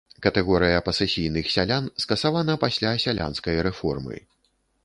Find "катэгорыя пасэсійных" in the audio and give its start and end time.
0.25-1.51